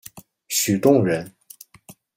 [0.47, 1.31] 许洞人。